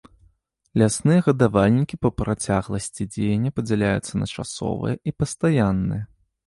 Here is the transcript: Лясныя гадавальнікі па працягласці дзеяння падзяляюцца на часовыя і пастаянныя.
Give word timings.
Лясныя 0.81 1.23
гадавальнікі 1.27 1.99
па 2.05 2.09
працягласці 2.23 3.09
дзеяння 3.13 3.49
падзяляюцца 3.61 4.13
на 4.27 4.33
часовыя 4.35 4.95
і 5.11 5.19
пастаянныя. 5.23 6.03